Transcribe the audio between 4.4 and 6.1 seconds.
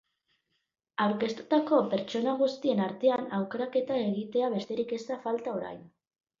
besterik ez da falta orain.